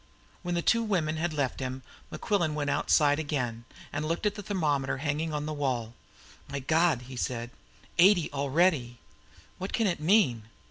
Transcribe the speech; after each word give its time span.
When 0.41 0.55
the 0.55 0.63
two 0.63 0.81
women 0.81 1.17
had 1.17 1.31
left 1.31 1.59
him, 1.59 1.83
Mequillen 2.09 2.55
went 2.55 2.71
outside 2.71 3.19
again, 3.19 3.65
and 3.93 4.03
looked 4.03 4.25
at 4.25 4.33
the 4.33 4.41
thermometer 4.41 4.97
hanging 4.97 5.31
on 5.31 5.45
the 5.45 5.53
wall. 5.53 5.93
"My 6.49 6.57
God," 6.59 7.03
he 7.03 7.15
said, 7.15 7.51
"eighty 7.99 8.27
already! 8.33 8.97
What 9.59 9.73
can 9.73 9.85
it 9.85 9.99
mean?" 9.99 10.49